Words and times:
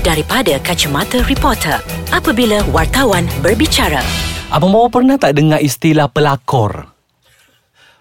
daripada 0.00 0.56
kacamata 0.58 1.20
reporter 1.24 1.76
apabila 2.10 2.64
wartawan 2.68 3.28
berbicara. 3.38 4.00
Abang 4.48 4.72
Bawa 4.72 4.88
pernah 4.88 5.14
tak 5.14 5.36
dengar 5.36 5.60
istilah 5.60 6.08
pelakor? 6.08 6.90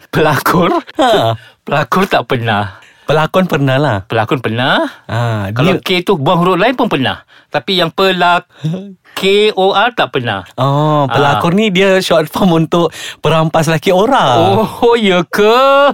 Pelakor? 0.09 0.73
Ha, 0.97 1.37
Pelakor 1.61 2.09
tak 2.09 2.25
pernah. 2.25 2.81
pelakon 3.05 3.45
pernah 3.45 3.77
lah. 3.77 3.97
Pelakon 4.05 4.41
pernah. 4.41 4.85
Ha, 5.05 5.49
Kalau 5.51 5.77
dia, 5.77 5.81
K 5.81 6.01
tu 6.01 6.17
buang 6.17 6.41
huruf 6.41 6.57
lain 6.57 6.73
pun 6.73 6.89
pernah. 6.89 7.21
Tapi 7.49 7.77
yang 7.77 7.89
pelak 7.89 8.49
K-O-R 9.19 9.93
tak 9.93 10.09
pernah. 10.09 10.45
Oh, 10.55 11.05
pelakor 11.05 11.53
ni 11.53 11.69
dia 11.69 11.99
short 11.99 12.25
form 12.25 12.65
untuk 12.65 12.89
perampas 13.19 13.67
lelaki 13.67 13.91
orang. 13.91 14.63
Oh, 14.81 14.95
ya 14.95 15.21
ke? 15.21 15.93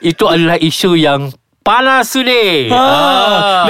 Itu 0.00 0.24
adalah 0.26 0.56
isu 0.56 0.96
yang 0.96 1.28
panas 1.62 2.10
sudah. 2.10 2.68
Ha, 2.74 2.84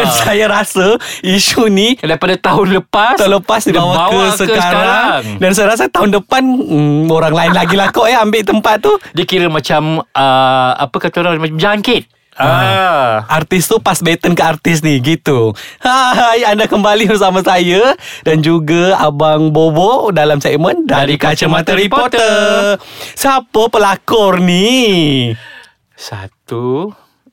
dan 0.01 0.09
saya 0.11 0.45
rasa 0.49 0.97
isu 1.21 1.69
ni 1.69 1.95
Daripada 2.01 2.35
tahun 2.41 2.83
lepas 2.83 3.21
tahun 3.21 3.39
lepas 3.45 3.61
dia 3.69 3.77
dibawa 3.77 3.95
ke, 3.95 4.17
bawa 4.17 4.27
sekarang. 4.35 5.23
Dan 5.39 5.51
saya 5.53 5.67
rasa 5.77 5.85
tahun 5.93 6.17
depan 6.19 6.43
hmm, 6.43 7.13
orang 7.13 7.37
lain 7.37 7.53
lagi 7.53 7.77
lah 7.77 7.93
kot 7.93 8.09
ya 8.09 8.25
ambil 8.25 8.43
tempat 8.43 8.81
tu. 8.81 8.97
Dia 9.13 9.29
kira 9.29 9.47
macam 9.53 10.01
uh, 10.03 10.71
Apa 10.81 10.97
kata 10.97 11.21
orang 11.23 11.39
Macam 11.39 11.61
jangkit 11.61 12.09
ah. 12.37 13.29
Artis 13.29 13.69
tu 13.69 13.77
pas 13.79 13.99
baton 14.01 14.33
ke 14.33 14.43
artis 14.43 14.81
ni 14.81 14.99
gitu. 15.05 15.53
Hai 15.85 16.45
anda 16.49 16.65
kembali 16.65 17.13
bersama 17.13 17.45
saya 17.45 17.97
dan 18.25 18.41
juga 18.41 18.97
abang 18.97 19.53
Bobo 19.53 20.09
dalam 20.15 20.41
segmen 20.41 20.89
dari, 20.89 21.15
Dari 21.15 21.21
kacamata 21.21 21.77
Kacamata 21.77 21.81
reporter. 21.81 22.33
Siapa 23.13 23.63
pelakor 23.69 24.41
ni? 24.41 25.31
Satu 25.93 26.91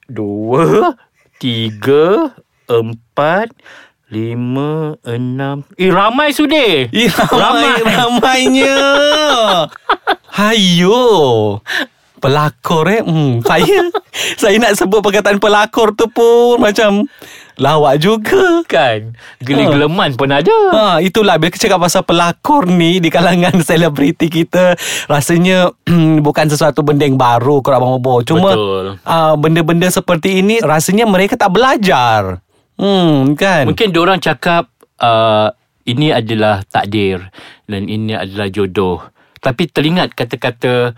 Dua 0.09 0.98
Tiga 1.38 2.34
Empat 2.66 3.54
Lima 4.09 4.98
Enam 5.05 5.62
Eh 5.77 5.93
ramai 5.93 6.34
sudah 6.34 6.90
Eh, 6.90 7.10
ramai 7.29 7.77
ramainya. 7.85 8.77
Hayo. 10.34 11.62
Pelakor 12.20 12.85
eh 12.90 12.99
hmm, 12.99 13.46
Saya 13.48 13.88
Saya 14.35 14.60
nak 14.60 14.76
sebut 14.76 14.99
perkataan 14.99 15.40
pelakor 15.40 15.96
tu 15.96 16.12
pun 16.12 16.60
Macam 16.60 17.07
Lawak 17.60 17.99
juga 17.99 18.63
Kan 18.65 19.20
Geli-geleman 19.43 20.15
pun 20.15 20.32
ada 20.32 20.55
Ha, 20.71 21.04
itulah 21.04 21.35
bila 21.35 21.52
kita 21.52 21.68
cakap 21.68 21.79
pasal 21.84 22.07
pelakor 22.07 22.66
ni 22.66 23.04
di 23.04 23.12
kalangan 23.12 23.60
selebriti 23.68 24.32
kita 24.32 24.79
rasanya 25.12 25.70
bukan 26.26 26.46
sesuatu 26.48 26.82
benda 26.82 27.04
yang 27.04 27.20
baru 27.20 27.60
kalau 27.60 27.77
abang 27.82 27.91
Bobo. 27.99 28.24
Cuma 28.24 28.54
Betul. 28.55 28.85
uh, 29.04 29.34
benda-benda 29.35 29.91
seperti 29.91 30.40
ini 30.40 30.63
rasanya 30.63 31.04
mereka 31.04 31.35
tak 31.35 31.51
belajar. 31.51 32.40
Hmm 32.79 33.35
kan. 33.35 33.68
Mungkin 33.68 33.91
diorang 33.91 34.23
cakap 34.23 34.71
uh, 35.04 35.51
Ini 35.84 36.21
adalah 36.21 36.62
takdir 36.63 37.27
Dan 37.66 37.91
ini 37.91 38.13
adalah 38.16 38.48
jodoh 38.48 39.04
Tapi 39.40 39.68
teringat 39.68 40.16
kata-kata 40.16 40.96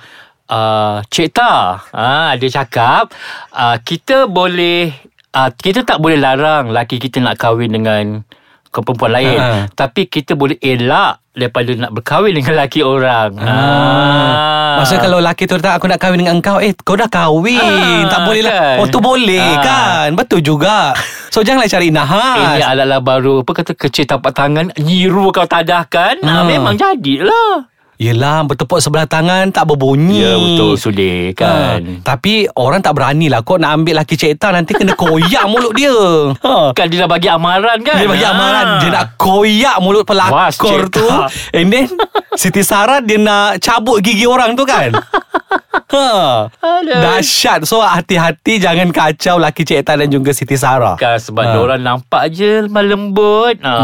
uh, 0.51 0.97
Cik 1.07 1.29
Ta 1.33 1.81
uh, 1.89 2.31
Dia 2.37 2.49
cakap 2.61 3.13
uh, 3.55 3.77
Kita 3.81 4.27
boleh 4.27 5.10
uh, 5.33 5.49
Kita 5.49 5.81
tak 5.81 5.97
boleh 5.97 6.15
larang 6.15 6.69
Laki 6.69 6.97
kita 6.97 7.19
nak 7.19 7.35
kahwin 7.35 7.71
dengan 7.71 8.23
ke 8.65 8.79
perempuan 8.79 9.11
lain. 9.11 9.35
Ha. 9.35 9.67
Tapi 9.69 10.07
kita 10.07 10.31
boleh 10.33 10.55
elak 10.57 11.19
Daripada 11.31 11.71
nak 11.73 11.91
berkahwin 11.91 12.31
dengan 12.37 12.55
lelaki 12.55 12.79
orang. 12.79 13.35
Ah. 13.35 14.79
Maksudnya 14.79 15.01
kalau 15.01 15.19
lelaki 15.19 15.43
tu 15.43 15.55
datang 15.55 15.75
Aku 15.75 15.85
nak 15.85 15.99
kahwin 15.99 16.19
dengan 16.19 16.39
engkau. 16.39 16.55
Eh 16.57 16.71
kau 16.77 16.95
dah 16.95 17.07
kahwin. 17.07 17.59
Ah, 17.59 18.07
Tak 18.07 18.19
boleh 18.23 18.41
lah. 18.41 18.51
kan? 18.53 18.77
Oh 18.79 18.87
tu 18.87 18.99
boleh 18.99 19.39
Ah. 19.39 19.59
kan? 19.59 20.07
Betul 20.13 20.39
juga. 20.39 20.95
So 21.27 21.39
janganlah 21.39 21.67
cari 21.67 21.87
Ini 21.87 21.95
nahas 21.95 22.63
adalah 22.65 22.99
baru 22.99 23.43
Apa 23.43 23.51
kata 23.53 23.71
kecil 23.73 24.03
tapak 24.03 24.31
tangan 24.31 24.71
Nyiru 24.77 25.31
kau 25.31 25.43
tadahkan 25.43 26.19
Hmm. 26.19 26.31
ah, 26.33 26.43
Memang 26.43 26.75
jadilah 26.75 27.70
Yelah 28.01 28.41
bertepuk 28.41 28.81
sebelah 28.81 29.05
tangan 29.05 29.53
Tak 29.53 29.61
berbunyi. 29.63 30.19
Ya 30.19 30.33
betul 30.33 30.73
sudah 30.73 31.17
kan? 31.31 31.79
Ha, 31.79 32.01
tapi 32.01 32.49
orang 32.51 32.81
tak 32.81 32.97
berani 32.97 33.29
lah 33.29 33.39
Kau 33.39 33.55
nak 33.55 33.77
ambil 33.77 34.01
laki 34.01 34.17
Cik 34.17 34.35
Tan 34.35 34.57
Nanti 34.57 34.73
kena 34.73 34.93
koyak 34.93 35.45
mulut 35.51 35.69
dia. 35.71 35.93
Ha. 36.33 36.73
Kan 36.73 36.89
dia 36.89 36.97
dah 36.97 37.09
bagi 37.11 37.29
amaran 37.29 37.77
kan? 37.79 37.95
Dia 37.95 38.09
bagi 38.09 38.25
Ah. 38.25 38.33
amaran. 38.33 38.67
Dia 38.81 38.89
nak 38.91 39.05
koyak 39.15 39.77
mulut 39.77 40.01
pelakor 40.01 40.49
Was, 40.49 40.57
tu. 40.89 41.05
And 41.53 41.69
then 41.69 41.85
Siti 42.33 42.61
Sarah 42.61 42.99
dia 42.99 43.15
nak 43.15 43.61
cabut 43.61 44.01
gigi 44.01 44.25
orang 44.25 44.57
tu 44.57 44.65
kan 44.65 44.89
ha. 45.91 46.47
Aduh. 46.49 46.97
Dahsyat 46.97 47.63
So 47.63 47.79
hati-hati 47.79 48.57
Jangan 48.57 48.89
kacau 48.89 49.35
laki 49.35 49.61
Cik 49.61 49.81
Tan 49.81 49.97
dan 49.97 50.07
juga 50.07 50.31
Siti 50.31 50.55
Sarah 50.55 50.95
Kan 50.95 51.15
sebab 51.15 51.41
Ha. 51.41 51.51
ha. 51.51 51.59
orang 51.59 51.81
nampak 51.81 52.23
je 52.29 52.63
lemah 52.63 52.83
lembut. 52.83 53.55
Ah, 53.61 53.79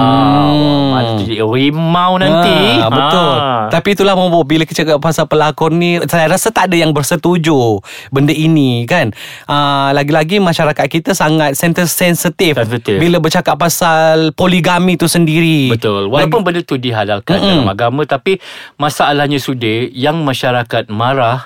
Hmm. 0.47 0.89
Malah 0.89 1.13
jadi 1.19 1.35
rimau 1.41 2.11
nanti. 2.15 2.57
Ha, 2.77 2.87
betul. 2.87 3.33
Ha. 3.35 3.69
Tapi 3.69 3.87
itulah 3.91 4.13
Mobo 4.13 4.41
bila 4.41 4.63
kita 4.63 4.81
cakap 4.81 4.97
pasal 4.97 5.25
pelakon 5.25 5.75
ni 5.75 5.91
saya 6.03 6.25
rasa 6.27 6.49
tak 6.49 6.67
ada 6.67 6.77
yang 6.77 6.89
bersetuju 6.89 7.77
benda 8.09 8.31
ini 8.31 8.85
kan. 8.85 9.11
Uh, 9.43 9.91
lagi-lagi 9.91 10.39
masyarakat 10.39 10.85
kita 10.87 11.11
sangat 11.11 11.53
sens- 11.53 11.91
sensitif 11.91 12.55
Sensitif. 12.55 12.97
bila 12.97 13.17
bercakap 13.17 13.55
pasal 13.55 14.31
poligami 14.31 14.95
tu 14.95 15.05
sendiri. 15.05 15.69
Betul. 15.69 16.07
Walaupun 16.07 16.41
benda 16.41 16.61
tu 16.61 16.75
dihalalkan 16.75 17.35
Mm-mm. 17.35 17.49
dalam 17.61 17.67
agama 17.67 18.01
tapi 18.03 18.39
masalahnya 18.75 19.37
sudah 19.37 19.57
yang 19.89 20.17
masyarakat 20.19 20.87
marah 20.87 21.45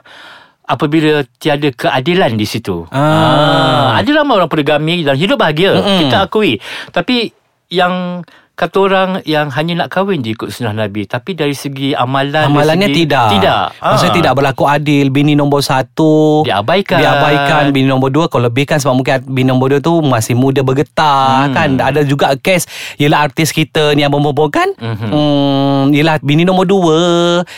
apabila 0.71 1.27
tiada 1.35 1.67
keadilan 1.75 2.39
di 2.39 2.47
situ. 2.47 2.87
Ah. 2.95 3.99
ada 3.99 4.07
ramai 4.15 4.39
orang 4.39 4.47
poligami 4.47 5.03
dan 5.03 5.19
hidup 5.19 5.35
bahagia. 5.35 5.75
Mm-mm. 5.75 6.07
Kita 6.07 6.31
akui. 6.31 6.55
Tapi 6.95 7.35
yang 7.67 8.23
kata 8.61 8.77
orang 8.77 9.09
yang 9.23 9.49
hanya 9.49 9.73
nak 9.75 9.89
kahwin 9.89 10.21
je 10.21 10.31
ikut 10.31 10.47
sunnah 10.47 10.77
Nabi 10.77 11.03
tapi 11.03 11.33
dari 11.33 11.51
segi 11.51 11.91
amalan 11.91 12.45
Amalannya 12.45 12.87
segi, 12.87 12.97
tidak 13.01 13.27
tidak 13.33 13.63
Maksudnya 13.75 14.11
Ah. 14.11 14.17
tidak 14.19 14.33
berlaku 14.33 14.63
adil 14.65 15.05
Bini 15.09 15.33
nombor 15.33 15.59
satu 15.59 16.45
Diabaikan. 16.45 16.95
Diabaikan 16.95 17.63
Bini 17.69 17.89
nombor 17.89 18.09
dua 18.09 18.25
Kau 18.27 18.37
lebihkan 18.37 18.77
Sebab 18.77 18.93
mungkin 18.93 19.17
bini 19.25 19.47
nombor 19.47 19.67
dua 19.67 19.79
tu 19.79 19.97
Masih 19.99 20.33
muda 20.33 20.61
bergetar 20.61 21.49
Hmm. 21.49 21.53
Kan 21.53 21.69
Ada 21.75 22.03
juga 22.03 22.35
kes 22.35 22.69
Yelah 22.95 23.23
artis 23.23 23.49
kita 23.49 23.91
ni 23.91 24.03
Yang 24.03 24.21
bobo 24.21 24.45
kan 24.47 24.69
Mhm. 24.71 25.07
hmm, 25.07 25.81
Yelah 25.91 26.15
bini 26.19 26.43
nombor 26.43 26.63
dua 26.63 26.99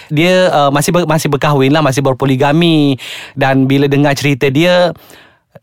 Dia 0.07 0.47
uh, 0.47 0.69
masih 0.69 0.89
ber, 0.89 1.03
masih 1.03 1.27
berkahwin 1.27 1.69
lah 1.69 1.81
Masih 1.81 1.99
berpoligami 1.99 2.95
Dan 3.33 3.65
bila 3.65 3.85
dengar 3.85 4.13
cerita 4.13 4.47
dia 4.47 4.95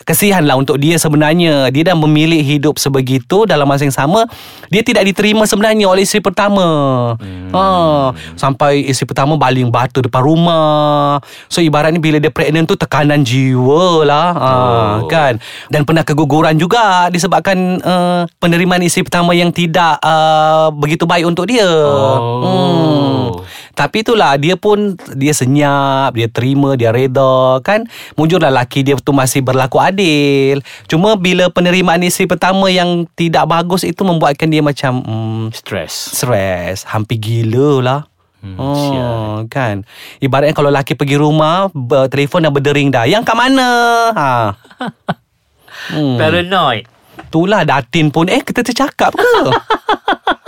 Kesian 0.00 0.49
lah 0.49 0.56
untuk 0.56 0.81
dia 0.81 0.97
sebenarnya 0.97 1.69
Dia 1.69 1.93
dah 1.93 1.97
memilih 1.97 2.41
hidup 2.41 2.81
sebegitu 2.81 3.44
Dalam 3.44 3.69
masa 3.69 3.84
yang 3.84 3.93
sama 3.93 4.25
Dia 4.72 4.81
tidak 4.81 5.05
diterima 5.05 5.44
sebenarnya 5.44 5.84
Oleh 5.84 6.09
isteri 6.09 6.25
pertama 6.25 6.65
hmm. 7.21 7.53
ha, 7.53 7.65
Sampai 8.33 8.89
isteri 8.89 9.12
pertama 9.12 9.37
baling 9.37 9.69
batu 9.69 10.00
depan 10.00 10.25
rumah 10.25 11.21
So 11.53 11.60
ibaratnya 11.60 12.00
bila 12.00 12.16
dia 12.16 12.33
pregnant 12.33 12.65
tu 12.65 12.81
Tekanan 12.81 13.21
jiwa 13.21 14.09
lah 14.09 14.28
ha, 14.33 14.50
Oh. 14.50 15.06
kan 15.06 15.37
Dan 15.69 15.84
pernah 15.84 16.00
keguguran 16.00 16.56
juga 16.56 17.12
Disebabkan 17.12 17.78
uh, 17.84 18.22
penerimaan 18.41 18.81
isteri 18.81 19.05
pertama 19.05 19.37
Yang 19.37 19.69
tidak 19.69 20.00
uh, 20.00 20.72
begitu 20.72 21.05
baik 21.05 21.28
untuk 21.28 21.44
dia 21.44 21.69
Oh. 21.69 22.41
hmm. 22.41 23.25
Tapi 23.81 24.05
itulah 24.05 24.37
Dia 24.37 24.61
pun 24.61 24.93
Dia 25.17 25.33
senyap 25.33 26.13
Dia 26.13 26.29
terima 26.29 26.77
Dia 26.77 26.93
reda 26.93 27.57
Kan? 27.65 27.89
Mujurlah 28.13 28.53
laki 28.53 28.85
dia 28.85 29.01
tu 29.01 29.17
Masih 29.17 29.41
berlaku 29.41 29.81
adil. 29.81 30.61
Cuma 30.85 31.17
bila 31.17 31.49
penerimaan 31.49 32.05
isteri 32.05 32.29
pertama 32.29 32.69
Yang 32.69 33.09
tidak 33.17 33.49
bagus 33.49 33.89
Itu 33.89 34.05
membuatkan 34.05 34.53
dia 34.53 34.61
macam 34.61 35.01
hmm, 35.01 35.57
Stress. 35.57 36.21
Stres 36.21 36.85
Hampir 36.85 37.17
gila 37.17 37.81
lah. 37.81 38.01
Hmm, 38.41 38.57
Oh, 38.57 39.45
kan? 39.53 39.85
Ibaratnya 40.17 40.57
kalau 40.57 40.73
laki 40.73 40.97
pergi 40.97 41.21
rumah 41.21 41.69
ber- 41.77 42.09
Telefon 42.09 42.49
dah 42.49 42.49
berdering 42.49 42.89
dah. 42.89 43.05
Yang 43.05 43.29
kat 43.29 43.37
mana? 43.37 43.69
Ha. 44.17 44.33
hmm. 45.93 46.17
Paranoid. 46.17 46.89
Itulah 47.21 47.69
Datin 47.69 48.09
pun 48.09 48.33
Eh 48.33 48.41
kita 48.41 48.65
tercakap 48.65 49.13
ke 49.13 49.33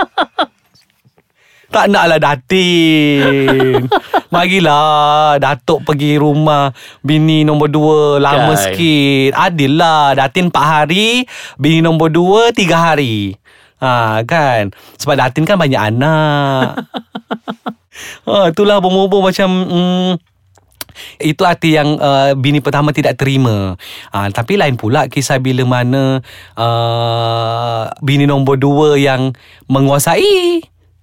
Tak 1.73 1.89
naklah 1.89 2.21
Datin 2.21 3.89
Marilah 4.35 5.41
Datuk 5.41 5.89
pergi 5.89 6.21
rumah 6.21 6.69
Bini 7.01 7.49
nombor 7.49 7.73
dua 7.73 8.21
Lama 8.21 8.53
Kan. 8.53 8.61
sikit 8.61 9.33
Adil 9.33 9.81
lah 9.81 10.13
Datin 10.13 10.53
4 10.53 10.61
hari 10.61 11.25
Bini 11.57 11.81
nombor 11.81 12.13
dua 12.13 12.53
3 12.53 12.61
hari 12.77 13.33
Ha 13.81 14.21
kan 14.29 14.71
Sebab 15.01 15.17
Datin 15.17 15.49
kan 15.49 15.57
banyak 15.57 15.81
anak 15.81 16.77
ha, 18.29 18.53
Itulah 18.53 18.85
bomo 18.85 19.09
macam 19.09 19.49
hmm, 19.49 20.13
itu 21.21 21.43
arti 21.47 21.77
yang 21.77 21.97
uh, 21.97 22.37
bini 22.37 22.61
pertama 22.61 22.93
tidak 22.93 23.17
terima. 23.17 23.75
Uh, 24.13 24.29
tapi 24.29 24.61
lain 24.61 24.77
pula 24.77 25.09
kisah 25.09 25.41
bila 25.41 25.65
mana 25.65 26.21
uh, 26.57 27.89
bini 28.05 28.29
nombor 28.29 28.61
dua 28.61 29.01
yang 29.01 29.33
menguasai. 29.69 30.61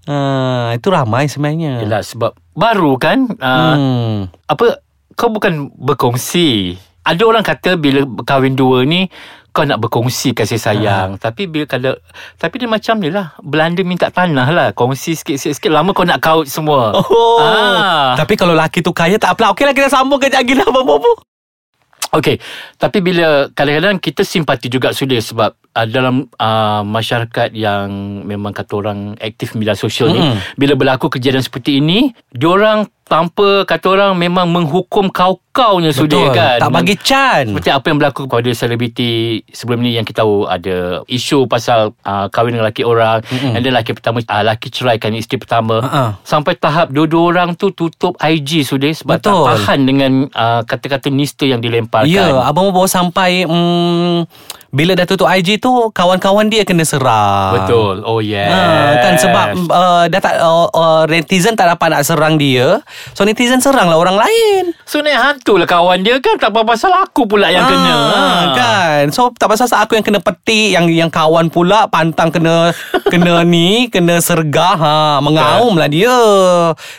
Uh, 0.07 0.71
itu 0.77 0.87
ramai 0.87 1.27
sebenarnya. 1.27 1.83
Yelah 1.83 2.01
sebab 2.01 2.37
baru 2.55 2.95
kan 2.95 3.27
uh, 3.39 3.75
Hmm. 3.75 4.17
apa 4.47 4.79
kau 5.17 5.27
bukan 5.27 5.71
berkongsi. 5.75 6.79
Ada 7.03 7.25
orang 7.25 7.43
kata 7.43 7.75
bila 7.75 8.05
kahwin 8.23 8.53
dua 8.53 8.85
ni 8.85 9.09
kau 9.49 9.65
nak 9.65 9.81
berkongsi 9.81 10.31
kasih 10.37 10.61
sayang. 10.61 11.17
Ha. 11.17 11.19
Tapi 11.19 11.49
bila 11.49 11.65
kalau 11.65 11.97
tapi 12.37 12.61
dia 12.61 12.69
macam 12.69 13.01
ni 13.01 13.09
lah. 13.09 13.33
Belanda 13.41 13.81
minta 13.81 14.13
tanah 14.13 14.47
lah. 14.53 14.67
Kongsi 14.77 15.17
sikit-sikit. 15.17 15.73
Lama 15.73 15.91
kau 15.91 16.05
nak 16.05 16.21
kaut 16.21 16.45
semua. 16.45 16.93
Oh. 16.93 17.41
Ah. 17.41 18.13
Tapi 18.13 18.37
kalau 18.37 18.53
laki 18.53 18.85
tu 18.85 18.93
kaya 18.93 19.17
tak 19.17 19.35
apalah. 19.35 19.51
Okeylah 19.57 19.73
kita 19.73 19.89
sambung 19.89 20.21
kejap 20.21 20.45
lagi 20.45 20.53
lah. 20.53 20.69
Okey, 22.09 22.41
tapi 22.81 23.05
bila 23.05 23.53
kadang-kadang 23.53 24.01
kita 24.01 24.25
simpati 24.25 24.65
juga 24.65 24.89
sudah 24.89 25.21
sebab 25.21 25.51
uh, 25.53 25.85
dalam 25.85 26.25
uh, 26.41 26.81
masyarakat 26.81 27.53
yang 27.53 27.89
memang 28.25 28.49
kata 28.49 28.73
orang 28.81 28.99
aktif 29.21 29.53
media 29.53 29.77
sosial 29.77 30.09
Mm-mm. 30.09 30.17
ni, 30.17 30.25
bila 30.57 30.73
berlaku 30.73 31.05
kejadian 31.13 31.45
seperti 31.45 31.77
ini, 31.77 32.09
diorang 32.33 32.89
tanpa 33.09 33.65
kata 33.65 33.85
orang 33.89 34.11
memang 34.13 34.45
menghukum 34.45 35.09
kau-kaunya 35.09 35.89
sudah 35.89 36.29
kan. 36.29 36.57
Tak 36.61 36.69
bagi 36.69 36.95
can. 37.01 37.49
Seperti 37.49 37.73
apa 37.73 37.85
yang 37.89 37.97
berlaku 37.97 38.29
kepada 38.29 38.49
selebriti 38.53 39.41
sebelum 39.49 39.81
ni 39.81 39.97
yang 39.97 40.05
kita 40.05 40.21
tahu 40.21 40.45
ada 40.45 41.01
isu 41.09 41.47
pasal 41.47 41.95
uh, 42.03 42.27
kahwin 42.27 42.53
dengan 42.53 42.67
lelaki 42.67 42.83
orang 42.83 43.23
Mm-mm. 43.25 43.55
and 43.55 43.63
then 43.63 43.71
lelaki 43.71 43.95
pertama 43.95 44.19
uh, 44.19 44.43
lelaki 44.43 44.67
ceraikan 44.67 45.15
isteri 45.15 45.39
pertama 45.39 45.79
Ha-ha. 45.79 46.03
sampai 46.27 46.59
tahap 46.59 46.91
dua-dua 46.91 47.23
orang 47.31 47.49
tu 47.55 47.71
tutup 47.71 48.19
IG 48.19 48.67
sudah 48.67 48.91
sebab 48.91 49.23
Betul. 49.23 49.31
tak 49.31 49.43
tahan 49.47 49.79
dengan 49.87 50.11
uh, 50.35 50.61
kata-kata 50.67 51.07
nista 51.07 51.47
yang 51.47 51.63
dilemparkan. 51.63 52.11
Ya, 52.11 52.43
Abang 52.43 52.67
Bobo 52.69 52.83
sampai 52.85 53.47
mm, 53.47 54.27
bila 54.69 54.93
dah 54.93 55.05
tutup 55.09 55.25
IG 55.25 55.57
tu 55.57 55.89
kawan-kawan 55.89 56.45
dia 56.45 56.61
kena 56.61 56.85
serang. 56.85 57.57
Betul. 57.57 58.05
Oh 58.05 58.21
yes. 58.21 58.53
Ha, 58.53 58.61
kan 59.01 59.13
sebab 59.17 59.47
uh, 59.65 60.03
dah 60.05 60.21
tak 60.21 60.35
uh, 60.37 60.69
uh, 60.69 61.03
netizen 61.09 61.57
tak 61.57 61.73
dapat 61.73 61.89
nak 61.89 62.03
serang 62.05 62.37
dia. 62.37 62.77
So 63.17 63.25
netizen 63.25 63.57
seranglah 63.61 63.97
orang 63.97 64.17
lain. 64.21 64.77
So 64.85 65.01
naik 65.01 65.17
hantu 65.17 65.57
lah 65.57 65.65
kawan 65.65 66.05
dia 66.05 66.21
kan 66.21 66.37
Tak 66.37 66.53
apa 66.53 66.61
pasal 66.65 66.93
aku 66.93 67.25
pula 67.25 67.49
yang 67.49 67.65
Ah, 67.65 67.69
kena 67.73 67.97
kan. 68.53 69.03
So 69.09 69.33
tak 69.33 69.49
pasal 69.49 69.65
aku 69.73 69.97
yang 69.97 70.05
kena 70.05 70.21
petik, 70.21 70.77
yang 70.77 70.85
yang 70.89 71.09
kawan 71.09 71.49
pula 71.49 71.89
pantang 71.89 72.29
kena 72.29 72.69
kena 73.09 73.41
ni, 73.49 73.89
kena 73.89 74.21
sergah, 74.21 74.77
ha, 74.77 74.93
mengaum 75.17 75.73
lah 75.73 75.89
dia. 75.89 76.13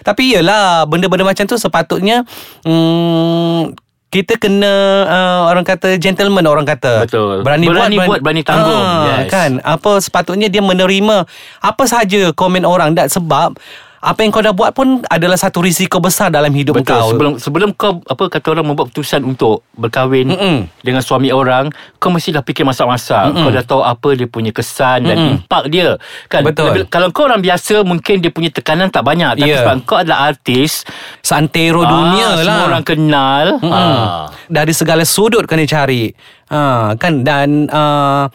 Tapi 0.03 0.35
iyalah 0.35 0.91
benda-benda 0.91 1.23
macam 1.23 1.47
tu 1.47 1.55
sepatutnya 1.55 2.27
hmm, 2.67 3.90
kita 4.11 4.43
kena 4.43 4.75
uh, 5.07 5.41
orang 5.47 5.63
kata 5.63 5.95
gentleman 6.03 6.43
orang 6.51 6.67
kata. 6.67 7.07
Betul. 7.07 7.47
Berani, 7.47 7.71
Berani 7.71 7.97
buat, 7.97 8.07
buat, 8.11 8.21
berani 8.27 8.43
tanggung. 8.43 8.75
Ah, 8.83 9.23
Yes. 9.23 9.31
Kan? 9.31 9.63
Apa 9.63 10.03
sepatutnya 10.03 10.51
dia 10.51 10.59
menerima 10.59 11.31
apa 11.63 11.83
sahaja 11.87 12.35
komen 12.35 12.67
orang 12.67 12.99
dan 12.99 13.07
sebab 13.07 13.55
apa 14.01 14.17
yang 14.19 14.31
kau 14.31 14.41
dah 14.41 14.51
buat 14.51 14.73
pun 14.73 15.05
adalah 15.07 15.37
satu 15.37 15.61
risiko 15.61 16.01
besar 16.01 16.29
dalam 16.29 16.49
hidup 16.51 16.73
Betul 16.75 16.89
kau. 16.91 17.09
sebelum 17.11 17.33
sebelum 17.37 17.69
kau 17.71 18.01
apa 18.01 18.29
kata 18.29 18.47
orang 18.51 18.65
membuat 18.65 18.89
keputusan 18.89 19.21
untuk 19.23 19.61
berkahwin 19.75 20.25
Mm-mm. 20.27 20.57
dengan 20.81 20.99
suami 20.99 21.29
orang 21.29 21.69
kau 21.97 22.09
mesti 22.09 22.33
dah 22.33 22.41
fikir 22.41 22.65
masak-masak 22.65 23.29
Mm-mm. 23.29 23.43
kau 23.43 23.51
dah 23.51 23.61
tahu 23.63 23.83
apa 23.83 24.09
dia 24.15 24.25
punya 24.25 24.51
kesan 24.51 25.05
dan 25.05 25.15
Mm-mm. 25.15 25.33
impak 25.39 25.65
dia 25.69 26.01
kan 26.27 26.41
Betul. 26.43 26.73
Lebih- 26.73 26.89
kalau 26.89 27.09
kau 27.11 27.25
orang 27.25 27.39
biasa 27.39 27.83
mungkin 27.83 28.19
dia 28.19 28.29
punya 28.29 28.49
tekanan 28.49 28.89
tak 28.89 29.05
banyak 29.05 29.37
tapi 29.37 29.45
Ya. 29.47 29.61
sebab 29.61 29.85
kau 29.85 29.99
adalah 29.99 30.27
artis 30.27 30.89
Santero 31.21 31.83
dunia 31.83 32.25
ah, 32.25 32.33
lah. 32.33 32.41
semua 32.43 32.65
orang 32.71 32.85
kenal 32.87 33.47
Mm-mm. 33.59 33.69
ah. 33.71 34.33
Dari 34.47 34.73
segala 34.73 35.05
sudut 35.05 35.45
kena 35.45 35.63
cari. 35.63 36.09
Ha, 36.49 36.97
kan 36.97 37.23
dan 37.23 37.71
uh, 37.71 38.27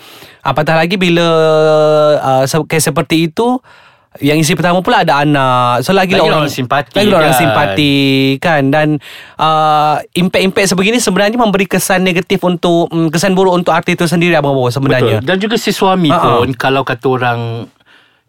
apatah 0.41 0.77
lagi 0.77 0.95
bila 0.95 1.27
uh, 2.15 2.43
se- 2.45 2.63
kes 2.63 2.85
seperti 2.85 3.27
itu 3.27 3.59
yang 4.23 4.39
isi 4.39 4.55
pertama 4.55 4.79
pula 4.79 5.03
ada 5.03 5.23
anak. 5.23 5.83
So 5.83 5.91
lagi, 5.91 6.15
Lagi 6.15 6.23
orang, 6.23 6.47
orang 6.47 6.51
simpati 6.51 6.95
Lagi 6.95 7.11
orang 7.11 7.33
kan. 7.33 7.39
simpati 7.39 7.95
kan 8.39 8.61
dan 8.71 8.87
uh, 9.35 9.99
impact-impact 10.15 10.71
sebegini 10.71 10.97
sebenarnya 10.99 11.35
memberi 11.35 11.67
kesan 11.67 12.03
negatif 12.03 12.39
untuk 12.43 12.87
um, 12.91 13.11
kesan 13.11 13.35
buruk 13.35 13.55
untuk 13.55 13.75
artis 13.75 13.99
itu 13.99 14.05
sendiri 14.07 14.35
abang 14.35 14.55
bawa 14.55 14.71
sebenarnya. 14.71 15.19
Betul. 15.19 15.27
Dan 15.27 15.37
juga 15.41 15.55
si 15.59 15.71
suami 15.71 16.11
Ha-ha. 16.11 16.43
pun 16.43 16.53
kalau 16.55 16.87
kata 16.87 17.05
orang 17.07 17.39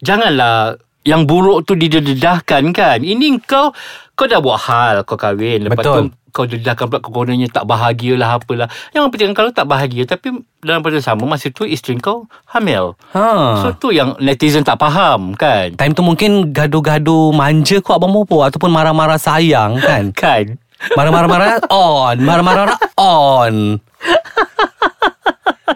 janganlah 0.00 0.76
yang 1.06 1.22
buruk 1.24 1.62
tu 1.62 1.78
didedahkan 1.78 2.74
kan. 2.74 2.98
Ini 3.00 3.38
kau 3.46 3.70
kau 4.18 4.26
dah 4.26 4.42
buat 4.42 4.58
hal 4.66 5.06
kau 5.06 5.14
kahwin 5.14 5.70
lepas 5.70 5.86
Betul. 5.86 6.10
tu 6.10 6.26
kau 6.34 6.44
dedahkan 6.44 6.92
pula 6.92 7.00
kau 7.00 7.12
kononnya 7.14 7.48
tak 7.48 7.64
bahagia 7.64 8.18
lah 8.18 8.36
apalah. 8.36 8.68
Yang 8.92 9.08
penting 9.14 9.32
kalau 9.32 9.54
tak 9.54 9.64
bahagia 9.70 10.04
tapi 10.04 10.44
dalam 10.60 10.84
pada 10.84 10.98
sama 11.00 11.24
masa 11.24 11.48
tu 11.48 11.64
isteri 11.64 11.96
kau 11.96 12.28
hamil. 12.50 12.98
Ha. 13.16 13.62
So 13.64 13.72
tu 13.78 13.94
yang 13.94 14.18
netizen 14.20 14.66
tak 14.66 14.76
faham 14.82 15.32
kan. 15.32 15.72
Time 15.78 15.94
tu 15.96 16.04
mungkin 16.04 16.52
gaduh-gaduh 16.52 17.32
manja 17.32 17.80
kau 17.80 17.96
abang 17.96 18.12
Bobo 18.12 18.44
ataupun 18.44 18.68
marah-marah 18.68 19.16
sayang 19.16 19.80
kan. 19.86 20.12
Kan? 20.12 20.60
Marah-marah-marah 20.92 21.72
on 21.72 22.16
Marah-marah 22.20 22.76
on 23.00 23.80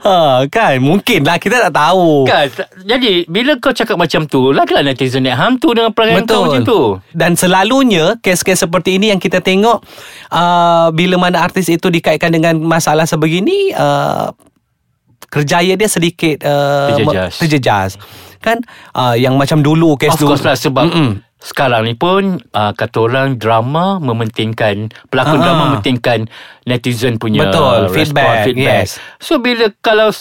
ha, 0.05 0.45
Kan? 0.49 0.81
Mungkin 0.83 1.25
lah. 1.25 1.37
Kita 1.41 1.71
tak 1.71 1.75
tahu. 1.77 2.25
Kan? 2.29 2.49
Jadi 2.85 3.25
Bila 3.29 3.57
kau 3.61 3.73
cakap 3.73 3.97
macam 3.97 4.27
tu 4.27 4.51
Lagilah 4.51 4.83
netizen 4.85 5.25
nak 5.25 5.39
hantu 5.39 5.77
Dengan 5.77 5.93
perangai 5.95 6.25
kau 6.27 6.49
macam 6.49 6.63
tu. 6.65 6.81
Dan 7.13 7.39
selalunya 7.39 8.19
Kes-kes 8.21 8.67
seperti 8.67 8.99
ini 8.99 9.13
Yang 9.15 9.31
kita 9.31 9.39
tengok 9.41 9.81
uh, 10.33 10.89
Bila 10.91 11.17
mana 11.21 11.45
artis 11.45 11.69
itu 11.71 11.89
Dikaitkan 11.89 12.33
dengan 12.35 12.59
masalah 12.61 13.07
sebegini 13.07 13.73
uh, 13.77 14.33
Kerjaya 15.23 15.75
dia 15.75 15.87
sedikit 15.87 16.41
uh, 16.43 16.91
Terjejas. 16.91 17.33
Terjejas 17.37 17.91
Kan 18.39 18.65
uh, 18.93 19.13
Yang 19.13 19.35
macam 19.37 19.59
dulu 19.61 19.95
kes 19.95 20.15
Of 20.15 20.21
dulu 20.21 20.29
course 20.33 20.43
lah 20.43 20.57
sebab 20.57 20.87
Mm-mm. 20.87 21.11
sekarang 21.39 21.85
ni 21.85 21.95
pun 21.95 22.37
uh, 22.51 22.69
kata 22.71 22.97
orang 23.01 23.29
drama 23.35 23.97
mementingkan 23.97 24.93
pelakon 25.09 25.37
Ah. 25.37 25.43
drama 25.43 25.63
mementingkan 25.71 26.29
netizen 26.63 27.17
punya 27.17 27.49
Betul, 27.49 27.89
respon, 27.89 27.97
feedback, 27.97 28.37
feedback. 28.45 28.85
yes. 28.85 29.01
So 29.17 29.37
bila 29.37 29.73
kalau 29.79 30.13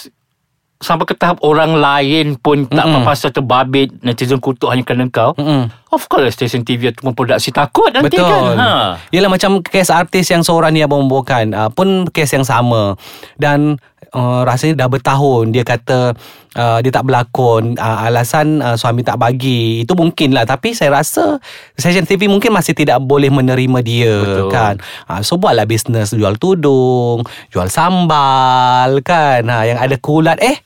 sampai 0.80 1.04
ke 1.04 1.12
tahap 1.12 1.44
orang 1.44 1.76
lain 1.76 2.40
pun 2.40 2.64
tak 2.66 2.88
Mm-mm. 2.88 3.04
apa-apa 3.04 3.28
tu 3.28 3.44
babit 3.44 3.92
netizen 4.00 4.40
kutuk 4.40 4.72
hanya 4.72 4.80
kerana 4.82 5.12
kau. 5.12 5.36
Mm-mm. 5.36 5.68
Of 5.90 6.08
course 6.08 6.32
stesen 6.32 6.64
TV 6.64 6.88
ataupun 6.88 7.12
produksi 7.12 7.52
takut 7.52 7.92
nanti 7.92 8.16
Betul. 8.16 8.24
kan. 8.24 8.56
Ha. 8.56 8.70
Yelah 9.10 9.28
macam 9.28 9.60
kes 9.60 9.92
artis 9.92 10.24
yang 10.26 10.40
seorang 10.40 10.72
ni 10.72 10.80
Abang 10.80 11.04
Bobo 11.04 11.28
kan 11.28 11.52
uh, 11.52 11.68
Pun 11.68 12.08
kes 12.08 12.32
yang 12.32 12.46
sama 12.46 12.96
Dan 13.36 13.76
uh, 14.14 14.42
rasanya 14.46 14.86
dah 14.86 14.90
bertahun 14.90 15.54
Dia 15.54 15.64
kata 15.66 16.14
uh, 16.58 16.80
dia 16.82 16.92
tak 16.94 17.06
berlakon 17.06 17.78
uh, 17.78 18.06
Alasan 18.06 18.62
uh, 18.62 18.76
suami 18.78 19.06
tak 19.06 19.22
bagi 19.22 19.84
Itu 19.86 19.94
mungkin 19.94 20.34
lah 20.34 20.46
Tapi 20.46 20.74
saya 20.74 21.02
rasa 21.02 21.38
Session 21.78 22.06
TV 22.06 22.30
mungkin 22.30 22.54
masih 22.54 22.74
tidak 22.74 23.02
boleh 23.04 23.30
menerima 23.30 23.80
dia 23.86 24.16
Betul. 24.22 24.50
kan 24.50 24.76
uh, 25.10 25.22
So 25.22 25.38
buatlah 25.38 25.66
bisnes 25.70 26.14
Jual 26.14 26.38
tudung 26.42 27.26
Jual 27.54 27.70
sambal 27.70 29.02
kan 29.06 29.46
ha, 29.50 29.66
Yang 29.66 29.80
ada 29.80 29.96
kulat 30.02 30.38
Eh 30.42 30.58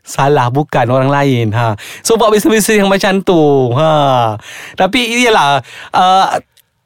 Salah 0.00 0.48
bukan 0.50 0.90
orang 0.90 1.12
lain 1.12 1.54
ha. 1.54 1.76
So 2.02 2.18
buat 2.18 2.32
bisnes-bisnes 2.34 2.82
yang 2.82 2.90
macam 2.90 3.20
tu 3.22 3.70
ha. 3.76 4.34
Tapi 4.74 5.22
iyalah 5.22 5.62
uh, 5.94 6.40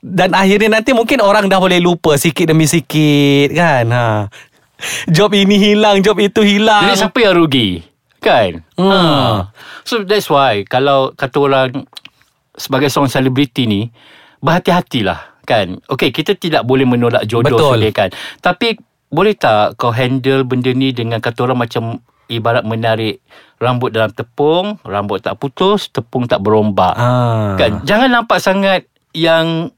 Dan 0.04 0.36
akhirnya 0.36 0.76
nanti 0.80 0.92
mungkin 0.92 1.24
orang 1.24 1.48
dah 1.48 1.56
boleh 1.56 1.80
lupa 1.80 2.20
Sikit 2.20 2.52
demi 2.52 2.68
sikit 2.68 3.54
kan 3.54 3.86
ha. 3.88 4.06
Job 5.08 5.30
ini 5.34 5.56
hilang 5.56 6.00
Job 6.00 6.18
itu 6.20 6.40
hilang 6.44 6.88
Jadi 6.88 7.00
siapa 7.00 7.18
yang 7.20 7.34
rugi? 7.36 7.82
Kan? 8.20 8.64
Hmm. 8.80 8.90
Ha. 8.90 9.00
So 9.84 10.02
that's 10.04 10.32
why 10.32 10.64
kalau 10.64 11.12
kata 11.12 11.36
orang 11.36 11.70
sebagai 12.56 12.88
seorang 12.88 13.12
selebriti 13.12 13.68
ni 13.68 13.92
berhati-hatilah 14.40 15.44
kan. 15.44 15.80
Okay 15.84 16.08
kita 16.08 16.32
tidak 16.38 16.64
boleh 16.64 16.88
menolak 16.88 17.28
jodoh 17.28 17.56
Betul. 17.56 17.80
sudah 17.80 17.92
kan. 17.92 18.08
Tapi 18.40 18.80
boleh 19.12 19.36
tak 19.36 19.76
kau 19.76 19.92
handle 19.92 20.42
benda 20.48 20.72
ni 20.72 20.90
dengan 20.90 21.20
kata 21.20 21.44
orang 21.44 21.68
macam 21.68 22.00
ibarat 22.26 22.64
menarik 22.64 23.20
rambut 23.60 23.92
dalam 23.92 24.10
tepung, 24.10 24.80
rambut 24.82 25.20
tak 25.20 25.36
putus, 25.38 25.92
tepung 25.92 26.24
tak 26.24 26.40
berombak. 26.40 26.96
ha. 26.96 27.54
Kan? 27.60 27.84
Jangan 27.84 28.08
nampak 28.10 28.40
sangat 28.40 28.88
yang 29.14 29.70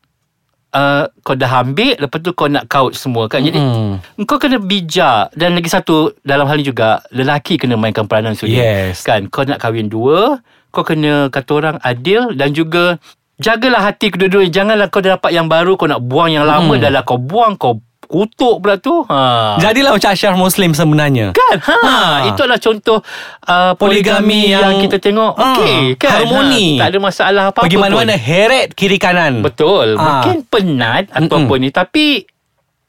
uh, 0.77 1.09
kau 1.25 1.33
dah 1.33 1.65
ambil 1.65 1.97
lepas 1.97 2.21
tu 2.21 2.37
kau 2.37 2.47
nak 2.47 2.69
kaut 2.69 2.93
semua 2.93 3.25
kan. 3.27 3.41
Jadi 3.41 3.57
Mm. 3.57 4.29
kau 4.29 4.37
kena 4.37 4.61
bijak 4.61 5.33
dan 5.33 5.57
lagi 5.57 5.73
satu 5.73 6.13
dalam 6.21 6.45
hal 6.45 6.61
ni 6.61 6.69
juga 6.69 7.01
lelaki 7.11 7.57
kena 7.57 7.81
mainkan 7.81 8.05
peranan 8.05 8.37
sudi. 8.37 8.61
Yes. 8.61 9.01
Kan 9.01 9.33
kau 9.33 9.49
nak 9.49 9.59
kahwin 9.59 9.89
dua, 9.89 10.45
kau 10.69 10.85
kena 10.85 11.33
kata 11.33 11.51
orang 11.57 11.77
adil 11.81 12.37
dan 12.37 12.53
juga 12.53 13.01
jagalah 13.37 13.89
hati 13.89 14.13
kedua-dua. 14.13 14.49
Janganlah 14.49 14.93
kau 14.93 15.01
dapat 15.01 15.33
yang 15.33 15.49
baru 15.49 15.77
kau 15.77 15.89
nak 15.89 16.05
buang 16.05 16.29
yang 16.29 16.45
lama 16.45 16.77
Hmm. 16.77 16.83
dah 16.83 16.91
lah 16.93 17.03
kau 17.03 17.17
buang 17.17 17.57
kau 17.57 17.81
kutuk 18.07 18.59
pula 18.59 18.77
tu. 18.77 19.03
Ha. 19.05 19.59
Jadilah 19.59 19.93
macam 19.93 20.09
Ashraf 20.09 20.35
Muslim 20.35 20.71
sebenarnya 20.71 21.31
Kan 21.31 21.59
ha, 21.59 21.77
Ha. 21.77 21.97
Itu 22.27 22.41
adalah 22.41 22.59
contoh 22.59 22.99
uh, 23.43 23.73
Poligami 23.75 23.77
Poligami 23.77 24.41
yang, 24.49 24.63
yang- 24.69 24.81
kita 24.81 24.97
tengok 24.99 25.33
Ha, 25.33 25.45
Okey 25.53 25.77
kan 25.97 26.11
harmoni. 26.23 26.67
ha, 26.73 26.81
Tak 26.81 26.89
ada 26.89 26.99
masalah 27.01 27.43
apa-apa 27.49 27.63
Pergi 27.63 27.77
pun. 27.77 27.83
mana-mana 27.83 28.15
Heret 28.15 28.73
kiri 28.73 28.97
kanan 28.97 29.43
Betul 29.43 29.95
Ah. 29.95 30.23
Mungkin 30.23 30.47
penat 30.47 31.05
Mm-mm. 31.09 31.27
Ataupun 31.27 31.57
ni 31.59 31.69
Tapi 31.69 32.23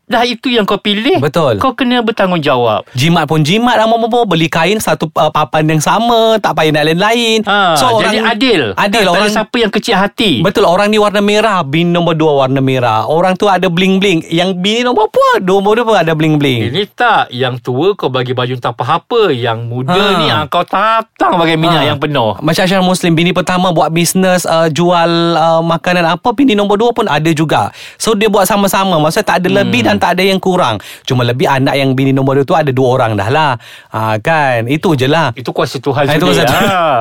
dah 0.07 0.23
itu 0.23 0.47
yang 0.47 0.63
kau 0.63 0.79
pilih. 0.79 1.19
Betul. 1.19 1.59
Kau 1.59 1.75
kena 1.75 1.99
bertanggungjawab. 1.99 2.87
Jimat 2.95 3.27
pun 3.27 3.43
jimat 3.43 3.75
Ramah 3.75 3.99
bobo 3.99 4.23
Beli 4.23 4.47
kain 4.47 4.79
Satu 4.79 5.11
uh, 5.13 5.27
papan 5.27 5.67
yang 5.67 5.79
sama 5.79 6.39
Tak 6.39 6.55
payah 6.55 6.71
nak 6.71 6.83
lain-lain. 6.87 7.43
Ha, 7.43 7.75
Jadi 7.75 8.17
adil. 8.17 8.61
Adil 8.73 9.03
Tak 9.03 9.11
orang 9.11 9.29
siapa 9.29 9.55
yang 9.57 9.67
kecil 9.69 9.95
hati. 9.95 10.39
Betul 10.39 10.63
orang 10.63 10.87
ni 10.87 10.95
warna 10.95 11.19
merah 11.19 11.59
Bini 11.61 11.91
nombor 11.91 12.15
dua 12.15 12.33
warna 12.41 12.63
merah. 12.63 13.03
Orang 13.05 13.35
tu 13.35 13.45
ada 13.45 13.67
bling-bling. 13.67 14.23
Yang 14.27 14.55
bini 14.55 14.81
nombor 14.81 15.11
apa? 15.11 15.43
Nombor 15.43 15.75
dua 15.75 15.85
pun 15.85 15.97
ada 15.97 16.13
bling-bling. 16.13 16.71
Ini 16.71 16.87
tak. 16.89 17.27
Yang 17.29 17.59
tua 17.61 17.91
kau 17.93 18.07
bagi 18.07 18.31
baju 18.31 18.55
tak 18.55 18.73
apa-apa. 18.73 19.29
Yang 19.29 19.59
muda 19.61 19.91
Ha. 19.93 20.15
ni 20.15 20.27
ah, 20.29 20.43
Kau 20.47 20.63
tatang 20.63 21.35
pakai 21.35 21.59
minyak 21.59 21.83
Ha. 21.83 21.89
yang 21.89 21.99
penuh. 21.99 22.39
Macam 22.39 22.63
Syarah 22.63 22.79
Muslim 22.81 23.11
Bini 23.11 23.35
pertama 23.35 23.75
buat 23.75 23.91
bisnes 23.91 24.47
uh, 24.47 24.71
Jual 24.71 25.09
uh, 25.35 25.59
makanan 25.59 26.07
apa 26.07 26.31
Bini 26.31 26.55
nombor 26.55 26.79
dua 26.79 26.95
pun 26.95 27.05
ada 27.05 27.27
juga. 27.29 27.75
So 27.99 28.15
dia 28.15 28.31
buat 28.31 28.47
sama-sama. 28.47 28.95
Maksudnya 28.97 29.27
tak 29.27 29.37
ada 29.43 29.49
Hmm. 29.51 29.57
lebih 29.59 29.81
Dan 29.83 29.96
tak 29.97 30.17
ada 30.17 30.23
yang 30.23 30.37
kurang 30.37 30.77
Cuma 31.03 31.21
lebih 31.21 31.45
anak 31.45 31.73
yang 31.73 31.91
bini 31.91 32.13
nombor 32.13 32.37
dua 32.37 32.45
tu 32.45 32.55
Ada 32.55 32.71
dua 32.71 32.87
orang 32.95 33.11
dah 33.13 33.29
lah 33.29 33.51
ha, 33.91 34.15
Kan 34.17 34.65
Itu 34.65 34.93
je 34.93 35.05
lah 35.05 35.33
Itu 35.33 35.51
kuasa 35.51 35.77
Tuhan 35.77 36.05
Ah, 36.07 36.15
Itu 36.15 36.29
sendiri 36.29 36.47
satu. 36.47 36.71
ah. 36.71 36.97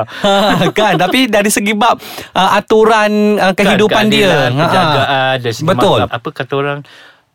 kan 0.73 0.97
tapi 0.97 1.25
dari 1.25 1.47
segi 1.47 1.71
bab 1.71 1.97
uh, 2.33 2.49
aturan 2.53 3.37
uh, 3.37 3.53
kehidupan 3.53 4.09
Kan, 4.09 4.13
dia 4.13 4.27
Ha, 4.27 4.49
ha. 4.49 4.65
Penjagaan 4.67 5.37
Betul. 5.63 5.99
Apa 6.09 6.29
kata 6.31 6.53
orang 6.53 6.79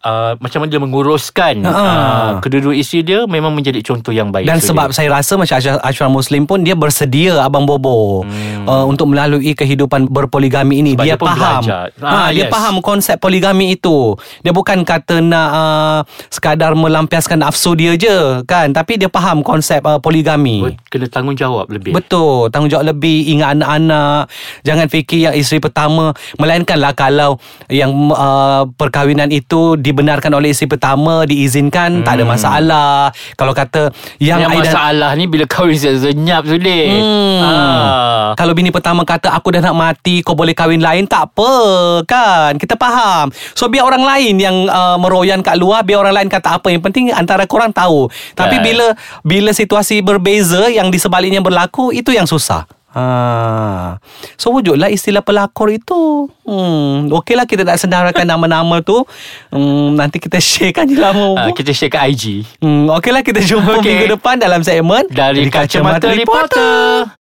uh, 0.03 0.33
Macam 0.39 0.63
mana 0.63 0.71
dia 0.71 0.83
menguruskan 0.83 1.55
Ha. 1.63 1.71
uh, 1.71 2.31
Kedua-dua 2.39 2.75
isteri 2.75 3.03
dia 3.03 3.25
Memang 3.25 3.55
menjadi 3.55 3.79
contoh 3.81 4.11
yang 4.11 4.29
baik 4.29 4.47
dan 4.47 4.59
So, 4.59 4.75
sebab 4.75 4.91
dia- 4.91 4.97
saya 4.99 5.09
rasa 5.11 5.35
macam 5.35 5.57
Ashraf, 5.83 6.11
Muslim 6.11 6.45
pun 6.45 6.61
dia 6.61 6.75
bersedia 6.75 7.41
abang 7.41 7.65
Bobo 7.65 8.23
hmm. 8.23 8.67
uh, 8.67 8.85
untuk 8.85 9.09
melalui 9.09 9.55
kehidupan 9.55 10.07
berpoligami 10.07 10.81
ini. 10.81 10.93
Sebab 10.95 11.05
dia, 11.07 11.15
dia 11.15 11.21
pun 11.21 11.29
faham. 11.31 11.63
belajar. 11.63 11.87
ha, 11.99 12.07
Ah, 12.07 12.29
dia 12.31 12.47
yes. 12.47 12.53
faham 12.53 12.75
konsep 12.79 13.17
poligami 13.19 13.75
itu. 13.75 14.15
Dia 14.41 14.51
bukan 14.51 14.83
kata 14.83 15.19
nak 15.19 15.49
uh, 15.51 15.99
sekadar 16.29 16.75
melampiaskan 16.75 17.43
nafsu 17.43 17.75
dia 17.75 17.95
je 17.95 18.43
kan? 18.45 18.71
Tapi 18.71 18.99
dia 18.99 19.09
faham 19.09 19.41
konsep 19.43 19.83
uh, 19.83 19.99
poligami. 19.99 20.75
Kena 20.87 21.07
tanggungjawab 21.07 21.71
lebih. 21.71 21.93
Betul. 21.95 22.51
Tanggungjawab 22.51 22.93
lebih 22.93 23.33
Ingat 23.33 23.61
anak-anak. 23.61 24.23
Jangan 24.63 24.87
fikir 24.89 25.31
yang 25.31 25.35
isteri 25.35 25.59
pertama. 25.59 26.11
Melainkanlah 26.37 26.93
kalau 26.93 27.39
Yang 27.67 27.93
uh, 28.13 28.69
perkahwinan 28.75 29.31
itu 29.31 29.75
Dibenarkan 29.93 30.33
oleh 30.33 30.57
isteri 30.57 30.73
pertama 30.73 31.29
Diizinkan 31.29 32.01
hmm. 32.01 32.05
Tak 32.09 32.13
ada 32.17 32.25
masalah 32.25 32.97
Kalau 33.37 33.53
kata 33.53 33.93
Yang, 34.17 34.41
Yang 34.49 34.53
masalah 34.65 35.11
ni 35.15 35.25
Bila 35.29 35.45
kahwin 35.45 35.77
senyap 35.77 36.49
sulit 36.49 36.89
Hmm. 36.93 37.41
ah. 37.45 38.27
Kalau 38.35 38.57
bini 38.57 38.73
pertama 38.73 39.05
kata 39.05 39.31
Aku 39.37 39.53
dah 39.53 39.61
nak 39.61 39.77
mati 39.77 40.25
Kau 40.25 40.33
boleh 40.33 40.57
kahwin 40.57 40.81
lain 40.81 41.05
Tak 41.05 41.31
apa 41.31 41.53
Kan 42.09 42.57
Kita 42.57 42.75
faham 42.75 43.29
So 43.53 43.69
biar 43.69 43.85
orang 43.85 44.03
lain 44.03 44.35
Yang 44.41 44.57
uh, 44.67 44.97
meroyan 44.99 45.45
kat 45.45 45.61
luar 45.61 45.85
Biar 45.85 46.01
orang 46.03 46.25
lain 46.25 46.29
kata 46.33 46.59
apa 46.59 46.73
Yang 46.73 46.83
penting 46.89 47.05
antara 47.13 47.45
korang 47.45 47.71
tahu 47.71 48.09
Tapi 48.33 48.59
Kan. 48.59 48.65
bila 48.65 48.87
Bila 49.23 49.51
situasi 49.53 50.01
berbeza 50.01 50.73
Yang 50.73 50.89
di 50.91 50.99
sebaliknya 50.99 51.45
berlaku 51.45 51.93
Itu 51.93 52.11
yang 52.11 52.25
susah 52.25 52.65
Ha. 52.93 53.97
So 54.37 54.53
wujudlah 54.53 54.89
istilah 54.89 55.21
pelakor 55.21 55.69
itu. 55.69 56.29
Hmm, 56.45 57.09
Okeylah 57.09 57.45
kita 57.45 57.63
nak 57.63 57.77
senarakan 57.77 58.27
nama-nama 58.27 58.81
tu. 58.81 59.01
Hmm, 59.49 59.95
Nanti 59.95 60.19
kita 60.19 60.37
sharekan 60.37 60.85
je 60.85 60.97
lah 60.97 61.13
Ah, 61.13 61.49
uh, 61.49 61.51
Kita 61.53 61.71
share 61.71 61.89
kat 61.89 62.09
IG 62.09 62.43
hmm, 62.59 62.91
Okeylah 62.91 63.23
kita 63.23 63.39
jumpa 63.39 63.75
Okey. 63.79 63.85
minggu 63.87 64.07
depan 64.13 64.35
Dalam 64.37 64.61
segmen 64.61 65.07
Dari 65.07 65.47
Kacamata 65.47 66.09
Reporter 66.09 67.07